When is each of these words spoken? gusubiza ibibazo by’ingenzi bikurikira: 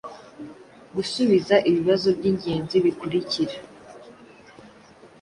gusubiza 0.95 1.55
ibibazo 1.69 2.07
by’ingenzi 2.17 2.75
bikurikira: 2.85 3.55